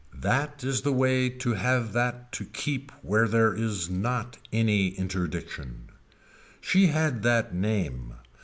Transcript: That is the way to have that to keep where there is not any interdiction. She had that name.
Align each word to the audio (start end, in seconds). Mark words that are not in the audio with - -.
That 0.19 0.63
is 0.63 0.81
the 0.81 0.91
way 0.91 1.29
to 1.29 1.53
have 1.53 1.93
that 1.93 2.31
to 2.31 2.45
keep 2.45 2.89
where 3.03 3.27
there 3.27 3.53
is 3.53 3.87
not 3.87 4.39
any 4.51 4.87
interdiction. 4.95 5.91
She 6.59 6.87
had 6.87 7.21
that 7.21 7.53
name. 7.53 8.15